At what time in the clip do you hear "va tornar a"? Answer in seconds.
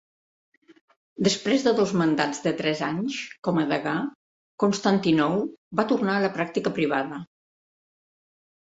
5.81-6.27